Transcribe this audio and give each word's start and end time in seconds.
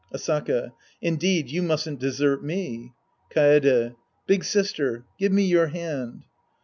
Asaka. 0.11 0.71
Indeed, 0.99 1.51
you 1.51 1.61
mustn't 1.61 1.99
desert 1.99 2.43
me. 2.43 2.91
Kaede. 3.29 3.93
Big 4.25 4.43
sister, 4.43 5.05
give 5.19 5.31
me 5.31 5.43
your 5.43 5.67
hand. 5.67 6.25